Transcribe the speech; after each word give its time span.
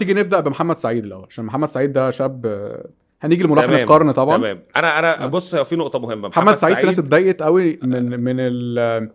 تيجي 0.00 0.14
نبدأ 0.14 0.40
بمحمد 0.40 0.78
سعيد 0.78 1.04
الأول 1.04 1.26
عشان 1.30 1.44
محمد 1.44 1.68
سعيد 1.68 1.92
ده 1.92 2.10
شاب 2.10 2.46
آه، 2.46 2.88
هنيجي 3.20 3.42
تمام، 3.42 3.72
القرن 3.72 4.12
طبعا 4.12 4.36
تمام 4.36 4.62
أنا 4.76 4.98
أنا 4.98 5.24
آه. 5.24 5.26
بص 5.26 5.54
في 5.56 5.76
نقطة 5.76 5.98
مهمة 5.98 6.28
محمد 6.28 6.54
سعيد 6.54 6.76
في 6.76 6.86
ناس 6.86 6.98
اتضايقت 6.98 7.42
قوي 7.42 7.78
من 7.82 8.20
من 8.20 8.36
ال 8.38 9.10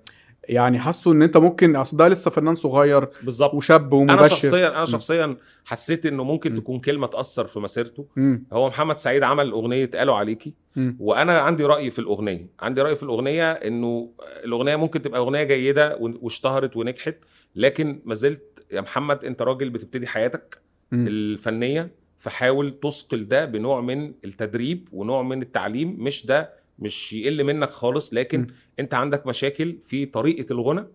يعني 0.50 0.80
حسوا 0.80 1.14
إن 1.14 1.22
أنت 1.22 1.38
ممكن 1.38 1.76
أصل 1.76 1.98
ده 1.98 2.08
لسه 2.08 2.32
فنان 2.32 2.56
صغير 2.56 3.08
بالظبط 3.24 3.54
وشاب 3.54 3.94
أنا 3.94 4.14
ومبشر 4.14 4.36
شخصيا 4.36 4.68
أنا 4.68 4.84
م. 4.84 4.86
شخصيا 4.86 5.38
حسيت 5.66 6.06
إنه 6.06 6.24
ممكن 6.24 6.54
م. 6.54 6.56
تكون 6.56 6.80
كلمة 6.80 7.08
تأثر 7.08 7.48
في 7.48 7.60
مسيرته 7.60 8.06
مم. 8.16 8.44
هو 8.54 8.68
محمد 8.68 8.98
سعيد 8.98 9.24
عمل 9.24 9.52
أغنية 9.52 9.92
قالوا 9.96 10.16
عليكي 10.16 10.54
مم. 10.76 10.98
وأنا 11.00 11.40
عندي 11.40 11.66
رأي 11.66 11.90
في 11.90 12.00
الأغنية 12.00 12.48
عندي 12.60 12.82
رأي 12.82 12.96
في 12.96 13.04
الأغنية 13.04 13.52
إنه 13.52 14.10
الأغنية 14.44 14.76
ممكن 14.76 15.02
تبقى 15.02 15.20
أغنية 15.20 15.44
جيدة 15.44 15.98
واشتهرت 16.00 16.78
ونجحت 16.78 17.18
لكن 17.56 18.02
ما 18.06 18.14
زلت 18.14 18.66
يا 18.72 18.82
محمد 18.82 19.26
أنت 19.26 19.42
راجل 19.42 19.70
بتبتدي 19.70 20.08
حياتك 20.08 20.65
الفنية 20.94 21.92
فحاول 22.18 22.80
تثقل 22.80 23.28
ده 23.28 23.46
بنوع 23.46 23.82
من 23.82 24.14
التدريب 24.26 24.88
ونوع 24.92 25.24
من 25.24 25.42
التعليم 25.42 25.96
مش 26.00 26.26
ده 26.26 26.54
مش 26.80 27.14
يقل 27.14 27.44
منك 27.44 27.70
خالص 27.72 28.14
لكن 28.14 28.42
م. 28.42 28.48
انت 28.80 28.94
عندك 28.94 29.28
مشاكل 29.28 29.78
في 29.82 30.06
طريقة 30.06 30.54
الغنى 30.54 30.86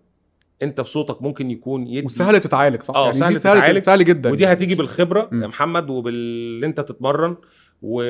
انت 0.62 0.80
بصوتك 0.80 1.22
ممكن 1.22 1.50
يكون 1.50 1.86
يدي 1.86 2.06
وسهل 2.06 2.40
تتعالج 2.40 2.82
صح 2.82 2.94
آه، 2.96 3.02
يعني 3.02 3.14
سهل 3.14 3.36
سهل 3.36 3.58
تتعالج. 3.60 3.78
سهل 3.78 4.04
جدا 4.04 4.30
ودي 4.30 4.42
يعني. 4.42 4.56
هتيجي 4.56 4.74
بالخبرة 4.74 5.28
مم. 5.32 5.42
يا 5.42 5.46
محمد 5.48 5.90
وباللي 5.90 6.66
انت 6.66 6.80
تتمرن 6.80 7.36
و... 7.82 8.02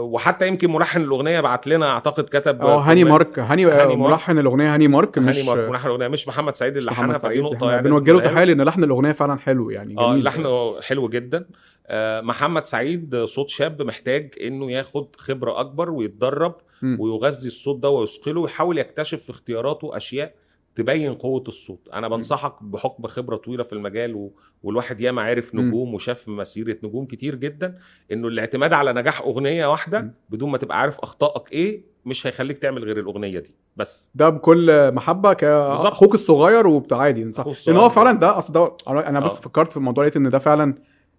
وحتى 0.00 0.48
يمكن 0.48 0.72
ملحن 0.72 1.00
الأغنية 1.02 1.40
بعت 1.40 1.66
لنا 1.66 1.90
أعتقد 1.90 2.24
كتب 2.24 2.62
آه 2.62 2.78
هاني. 2.78 3.04
مارك 3.04 3.38
هاني, 3.38 3.66
هاني. 3.66 3.96
ملحن 3.96 4.38
الأغنية 4.38 4.74
هاني 4.74 4.88
مارك 4.88 5.18
مش 5.18 5.36
هاني 5.36 5.46
مارك 5.48 5.70
ملحن 5.70 5.86
الأغنية 5.86 6.08
مش 6.08 6.28
محمد 6.28 6.54
سعيد 6.54 6.76
اللي 6.76 6.90
لحنها 6.90 7.18
فدي 7.18 7.40
نقطة 7.40 7.70
يعني 7.70 7.82
بنوجه 7.82 8.12
له 8.12 8.20
تحيه 8.20 8.44
لأن 8.44 8.62
لحن 8.62 8.84
الأغنية 8.84 9.12
فعلا 9.12 9.38
حلو 9.38 9.70
يعني 9.70 9.98
آه 9.98 10.12
جميل. 10.12 10.24
لحنه 10.24 10.80
حلو 10.80 11.08
جدا 11.08 11.46
آه 11.86 12.20
محمد 12.20 12.64
سعيد 12.66 13.16
صوت 13.24 13.48
شاب 13.48 13.82
محتاج 13.82 14.34
إنه 14.42 14.70
ياخد 14.70 15.16
خبرة 15.16 15.60
أكبر 15.60 15.90
ويتدرب 15.90 16.54
مم. 16.82 16.96
ويغذي 17.00 17.46
الصوت 17.46 17.76
ده 17.82 17.90
ويثقله 17.90 18.40
ويحاول 18.40 18.78
يكتشف 18.78 19.22
في 19.22 19.30
اختياراته 19.30 19.96
أشياء 19.96 20.34
تبين 20.76 21.14
قوة 21.14 21.44
الصوت 21.48 21.88
أنا 21.94 22.08
بنصحك 22.08 22.62
بحكم 22.62 23.06
خبرة 23.06 23.36
طويلة 23.36 23.62
في 23.62 23.72
المجال 23.72 24.14
و... 24.14 24.32
والواحد 24.62 25.00
ياما 25.00 25.22
عرف. 25.22 25.54
نجوم 25.54 25.94
وشاف 25.94 26.28
مسيرة 26.28 26.76
نجوم 26.84 27.06
كتير 27.06 27.34
جدا 27.34 27.78
إنه 28.12 28.28
الاعتماد 28.28 28.72
على 28.72 28.92
نجاح 28.92 29.20
أغنية 29.20 29.66
واحدة. 29.66 30.14
بدون 30.30 30.50
ما 30.50 30.58
تبقى 30.58 30.80
عارف 30.80 31.00
أخطائك 31.00 31.52
إيه 31.52 31.82
مش 32.04 32.26
هيخليك 32.26 32.58
تعمل 32.58 32.84
غير 32.84 33.00
الأغنية 33.00 33.38
دي 33.38 33.54
بس 33.76 34.10
ده 34.14 34.28
بكل 34.28 34.92
محبة. 34.94 35.32
كاخوك 35.32 36.14
الصغير 36.14 36.66
وبتاع 36.66 36.98
عادي 36.98 37.24
لأن 37.66 37.76
هو. 37.76 37.88
فعلا 37.88 38.18
ده 38.18 38.38
أصل 38.38 38.52
ده 38.52 38.76
أنا 38.88 39.08
أنا 39.08 39.20
بس 39.20 39.36
آه. 39.36 39.40
فكرت 39.40 39.70
في 39.70 39.76
الموضوع 39.76 40.04
لقيت 40.04 40.16
إن 40.16 40.30
ده 40.30 40.38
فعلا 40.38 40.74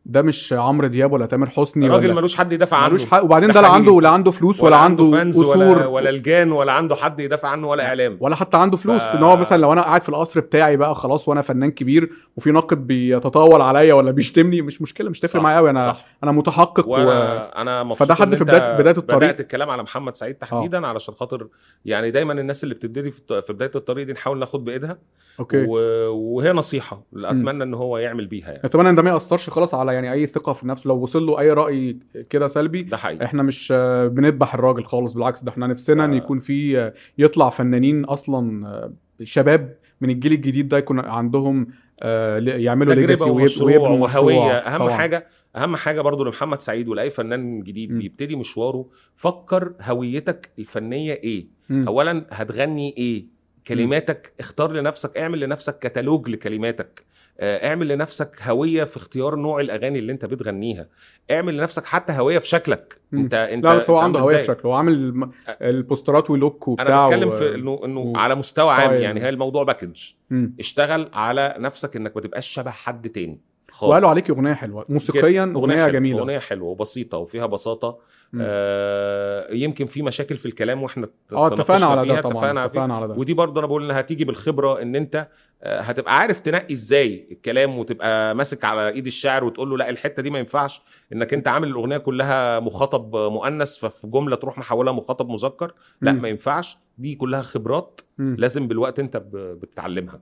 ده 0.10 0.22
مش 0.22 0.54
عمرو 0.54 0.88
دياب 0.88 1.12
ولا 1.12 1.26
تامر 1.26 1.50
حسني 1.50 1.86
الراجل 1.86 2.06
ولا 2.06 2.14
ملوش 2.16 2.36
حد 2.36 2.54
يدافع 2.54 2.78
عنه. 2.78 2.88
ملوش 2.88 3.06
حق. 3.06 3.24
وبعدين 3.24 3.52
ده 3.52 3.62
لا. 3.62 3.68
عنده 3.68 4.02
لا 4.02 4.10
عنده 4.10 4.32
فلوس 4.32 4.62
ولا, 4.64 4.76
عنده 4.76 5.12
فانز 5.12 5.40
ولا 5.40 5.86
ولا 5.86 6.10
الجان 6.10 6.52
ولا 6.52 6.72
عنده 6.72 6.96
حد 6.96 7.20
يدافع 7.20 7.48
عنه 7.50 7.68
ولا 7.68 7.88
إعلام. 7.88 8.18
ولا 8.20 8.36
حتى 8.36 8.58
عنده 8.58 8.78
فلوس. 8.78 9.02
ف- 9.04 9.16
إن 9.16 9.24
هو 9.24 9.38
مثلا 9.38 9.58
لو 9.62 9.74
أنا 9.74 9.82
قاعد 9.82 10.02
في 10.02 10.10
القصر 10.10 10.40
بتاعي 10.40 10.78
بقى 10.78 10.96
خلاص 10.96 11.28
وأنا 11.30 11.42
فنان 11.42 11.72
كبير 11.72 12.10
وفي 12.38 12.52
ناقد 12.52 12.88
بيتطاول 12.88 13.62
عليا 13.62 13.94
ولا 13.94 14.12
بيشتمني 14.12 14.62
مش 14.62 14.82
مشكلة 14.82 15.10
مش 15.10 15.20
تفرق 15.20 15.42
معايا 15.42 15.58
قوي 15.58 15.70
أنا 15.70 15.86
صح. 15.86 16.06
أنا 16.24 16.32
متحقق 16.32 16.88
و... 16.88 16.92
وأنا 16.92 17.62
أنا 17.62 17.84
مبسوط 17.84 18.04
فده 18.08 18.16
حد 18.16 18.36
في 18.36 18.42
أنت 18.42 18.50
بداية- 18.52 18.80
بداية 18.80 18.98
الطريق. 18.98 19.18
بدأت 19.20 19.40
الكلام 19.40 19.70
على 19.70 19.84
محمد 19.84 20.16
سعيد 20.16 20.36
تحديدا 20.36 20.88
علشان 20.88 21.14
خاطر 21.14 21.48
يعني 21.86 22.12
دايما 22.12 22.34
الناس 22.34 22.64
اللي 22.64 22.76
بتبتدي 22.76 23.12
في 23.12 23.22
بداية 23.54 23.72
الطريق 23.76 24.06
دي 24.06 24.14
نحاول 24.14 24.40
ناخد 24.40 24.66
بإيدها. 24.66 24.98
أوكي 25.40 25.66
و... 25.68 25.72
وهي 26.14 26.52
نصيحة 26.54 27.04
أتمنى 27.16 27.64
إن 27.64 27.74
هو 27.74 27.98
يعمل 27.98 28.28
بيها 28.28 28.48
يعني 28.52 28.66
أتمنى 28.66 28.90
إن 28.90 28.96
ده 28.96 29.02
ما 29.02 29.10
يأثرش 29.10 29.50
خالص 29.50 29.74
على 29.74 29.94
يعني 29.94 30.12
أي 30.12 30.26
ثقة 30.26 30.54
في 30.54 30.68
نفسه 30.68 30.88
لو 30.88 30.96
وصل 30.96 31.26
له 31.26 31.40
أي 31.40 31.52
رأي 31.54 31.98
كده 32.30 32.48
سلبي 32.48 32.84
ده 32.84 32.98
حقيقي 32.98 33.26
إحنا 33.26 33.44
مش 33.44 33.74
بنذبح 34.12 34.54
الراجل 34.54 34.84
خالص 34.86 35.14
بالعكس 35.14 35.44
ده 35.44 35.52
إحنا 35.52 35.68
نفسنا 35.68 36.06
إن 36.06 36.14
آه. 36.14 36.18
يكون 36.18 36.40
في 36.40 36.92
يطلع 37.18 37.50
فنانين 37.50 38.06
أصلا 38.06 38.92
شباب 39.24 39.78
من 40.02 40.10
الجيل 40.10 40.34
الجديد 40.34 40.68
ده 40.68 40.78
يكون 40.78 41.00
عندهم 41.00 41.68
آه، 42.00 42.38
يعملوا 42.40 42.94
تجربة 42.94 43.32
ومشروع. 43.32 43.90
وهوية 43.90 44.52
أهم 44.52 44.80
طبعاً. 44.80 44.98
حاجة 44.98 45.28
أهم 45.56 45.76
حاجة 45.76 46.02
برضو 46.02 46.24
لمحمد 46.24 46.60
سعيد 46.60 46.88
ولاي 46.88 47.10
فنان 47.10 47.64
جديد 47.64 47.92
م. 47.92 47.98
بيبتدي 48.00 48.36
مشواره 48.36 48.86
فكر 49.16 49.74
هويتك 49.82 50.50
الفنية 50.60 51.14
إيه 51.14 51.48
مم. 51.70 51.88
اولا 51.88 52.26
هتغني 52.30 52.94
إيه 52.98 53.26
كلماتك 53.68 54.34
اختار 54.40 54.72
لنفسك 54.72 55.18
اعمل 55.18 55.40
لنفسك 55.40 55.80
كتالوج 55.80 56.30
لكلماتك 56.30 57.06
آه، 57.40 57.68
اعمل 57.70 57.88
لنفسك 57.88 58.42
هوية 58.44 58.84
في 58.84 58.98
اختيار 58.98 59.36
نوع 59.36 59.60
الأغاني 59.62 60.00
اللي 60.00 60.12
انت 60.12 60.26
بتغنيها 60.26 60.88
اعمل 61.32 61.58
لنفسك 61.58 61.86
حتى 61.86 62.14
هوية 62.14 62.40
في 62.40 62.48
شكلك. 62.48 63.00
انت 63.14 63.34
انت 63.34 63.64
لا 63.66 63.76
بس 63.76 63.90
هو 63.90 63.98
عنده 63.98 64.20
هوية 64.20 64.38
في؟ 64.38 64.44
شكله 64.44 64.72
هو 64.72 64.74
عامل 64.76 64.94
الم- 64.94 65.32
البوسترات 65.62 66.30
ولوك 66.30 66.68
وبتاع 66.68 66.86
أنا 66.88 67.08
بتكلم 67.08 67.28
و- 67.28 67.32
في 67.32 67.56
انه 67.56 67.80
إنه 67.86 68.00
و- 68.00 68.18
على 68.18 68.36
مستوى 68.36 68.72
عام. 68.72 68.94
يعني 68.94 69.22
هي 69.22 69.30
الموضوع 69.30 69.64
باكج. 69.64 70.12
اشتغل 70.60 71.10
على 71.14 71.56
نفسك 71.58 71.96
إنك 71.96 72.16
ما 72.16 72.22
تبقاش 72.22 72.48
شبه 72.48 72.72
حد 72.72 73.10
تاني 73.10 73.40
خالص 73.78 73.92
وقالوا 73.92 74.10
عليك 74.10 74.30
أغنية 74.30 74.54
حلوة 74.54 74.84
موسيقيا 74.90 75.44
أغنية 75.44 75.76
حلوة، 75.76 75.90
جميلة 75.90 76.20
أغنية 76.20 76.40
حلوة 76.40 76.70
وبسيطة 76.70 77.18
وفيها 77.18 77.46
بساطة 77.46 77.98
مم. 78.34 78.42
آه 78.46 79.54
يمكن 79.54 79.86
في 79.86 80.02
مشاكل 80.02 80.36
في 80.36 80.46
الكلام 80.46 80.84
وإحنا 80.84 81.08
آه 81.34 81.48
اتفقنا 81.48 81.86
على 81.86 82.08
ده 82.08 82.22
طبعا 82.22 82.34
اتفقنا. 82.38 82.66
اتفقنا 82.66 82.96
على 82.96 83.08
ده 83.08 83.14
ودي 83.14 83.34
برضه 83.34 83.60
أنا 83.60 83.68
بقول 83.68 83.84
إنها 83.84 84.00
هتيجي 84.00 84.26
بالخبرة 84.26 84.82
إن 84.82 84.96
أنت 84.96 85.28
آه، 85.64 85.80
هتبقى 85.82 86.18
عارف 86.20 86.40
تنقي 86.40 86.74
إزاي 86.74 87.28
الكلام 87.32 87.78
وتبقى 87.80 88.36
ماسك 88.36 88.66
على 88.66 88.90
إيد 88.90 89.06
الشاعر 89.06 89.44
وتقول 89.44 89.70
له 89.70 89.78
لا 89.78 89.90
الحتة 89.90 90.22
دي 90.24 90.30
ما 90.30 90.40
ينفعش 90.40 90.82
إنك 91.14 91.34
أنت 91.34 91.48
عامل 91.48 91.68
الأغنية 91.68 91.98
كلها 91.98 92.60
مخاطب 92.60 93.16
مؤنث 93.16 93.78
ففي 93.78 94.08
جملة 94.08 94.36
تروح 94.36 94.58
محولها 94.58 94.94
مخاطب 94.94 95.30
مذكر 95.30 95.74
لا 96.02 96.12
مم. 96.12 96.22
ما 96.22 96.28
ينفعش 96.30 96.78
دي 96.98 97.16
كلها 97.16 97.42
خبرات 97.42 98.02
مم. 98.18 98.36
لازم 98.40 98.68
بالوقت 98.68 99.00
أنت 99.00 99.18
بتتعلمها 99.34 100.22